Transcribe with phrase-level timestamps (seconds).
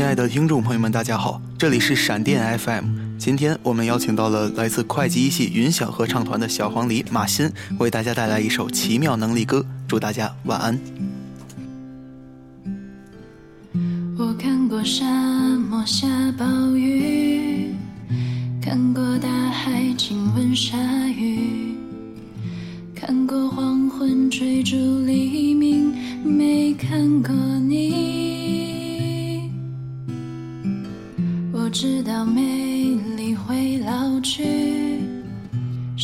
[0.00, 3.18] 亲爱的听众朋友们，大家好，这里是闪电 FM。
[3.18, 10.80] 今天我们邀请到了来自会计一系云响合唱团的小黄鹂马欣，为大家带来一首《奇妙能力歌》，祝大家晚安。
[14.18, 15.04] 我看过沙
[15.68, 16.08] 漠下
[16.38, 17.74] 暴雨，
[18.62, 20.78] 看过大海亲吻鲨
[21.10, 21.74] 鱼，
[22.94, 25.19] 看过黄昏追逐黎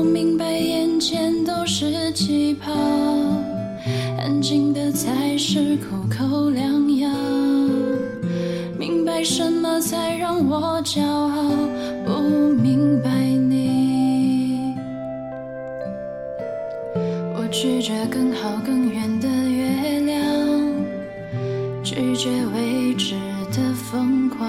[0.00, 2.72] 我明白眼前都是气泡。
[4.18, 7.10] 安静的才是苦口良药，
[8.78, 11.50] 明白什么才让我骄傲，
[12.06, 12.22] 不
[12.62, 14.74] 明白你。
[17.34, 20.16] 我拒绝更好更远的月亮，
[21.84, 23.16] 拒绝未知
[23.52, 24.48] 的疯狂，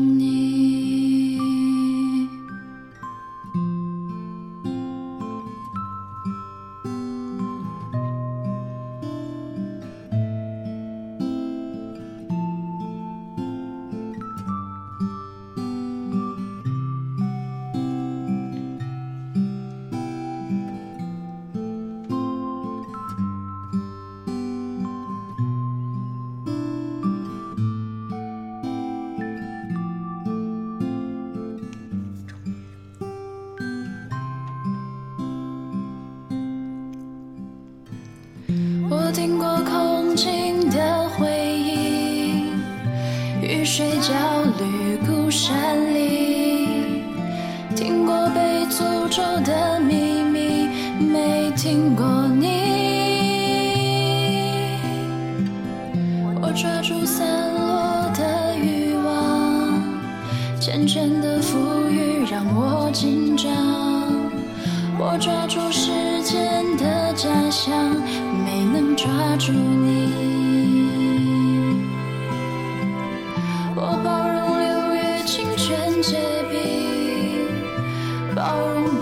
[39.11, 41.27] 听过空境的回
[41.57, 42.45] 忆，
[43.41, 44.13] 雨水焦
[44.57, 47.03] 虑孤山里，
[47.75, 52.05] 听过被诅咒的秘密，没听过
[52.39, 52.47] 你。
[56.41, 59.83] 我抓住散落的欲望，
[60.61, 61.57] 缱绻的浮
[61.89, 64.20] 语让我紧张。
[65.03, 65.89] 我抓住时
[66.21, 67.75] 间的假象，
[68.45, 70.13] 没能抓住你。
[73.75, 76.19] 我包容六月清泉结
[76.51, 77.49] 冰，
[78.35, 79.00] 包容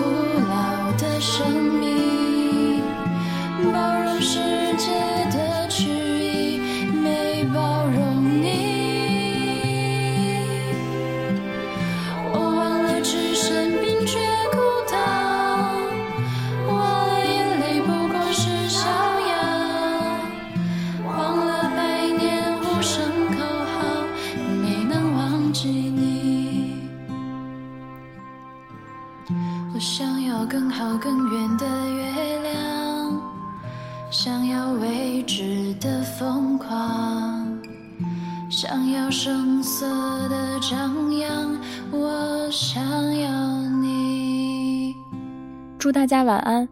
[30.19, 33.22] 想要更好更远的月亮，
[34.12, 37.47] 想要未知的疯狂，
[38.50, 39.88] 想要声色
[40.28, 41.58] 的张扬，
[41.90, 42.84] 我想
[43.18, 44.94] 要你。
[45.78, 46.68] 祝大家晚安。